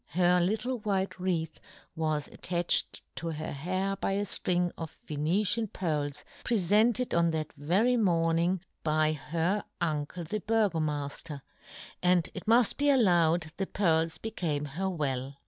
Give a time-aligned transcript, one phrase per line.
[0.07, 1.59] Her little white wreath
[1.95, 7.97] was attached to her hair by a firing of Venetian pearls, prefented on that very
[7.97, 11.39] morning by her uncle the Burgomafter,
[12.01, 15.35] and it muft be al lowed the pearls became her well.